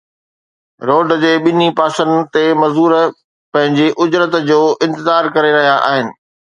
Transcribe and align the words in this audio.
road 0.87 1.07
جي 1.23 1.33
ٻنهي 1.43 1.67
پاسن 1.81 2.09
تي 2.33 2.43
مزدور 2.63 2.93
پنهنجي 3.51 3.87
اجرت 4.07 4.33
جو 4.51 4.59
انتظار 4.89 5.33
ڪري 5.37 5.57
رهيا 5.61 5.77
آهن 5.95 6.07